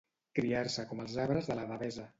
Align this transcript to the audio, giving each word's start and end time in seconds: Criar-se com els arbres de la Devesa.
Criar-se 0.39 0.85
com 0.93 1.03
els 1.07 1.21
arbres 1.27 1.53
de 1.53 1.63
la 1.63 1.71
Devesa. 1.75 2.09